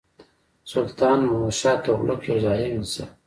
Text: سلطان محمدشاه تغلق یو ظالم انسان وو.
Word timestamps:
سلطان 0.71 1.17
محمدشاه 1.29 1.81
تغلق 1.85 2.19
یو 2.29 2.37
ظالم 2.45 2.71
انسان 2.79 3.07
وو. 3.09 3.13